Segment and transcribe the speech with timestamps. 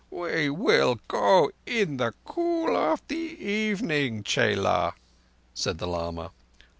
[0.09, 4.95] "We will go in the cool of the evening, chela,"
[5.53, 6.31] said the lama.